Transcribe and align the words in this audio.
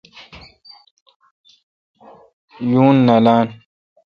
یون 2.69 2.95
نالان۔ 3.07 3.47